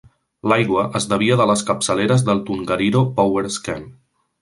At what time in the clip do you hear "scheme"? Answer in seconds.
3.61-3.91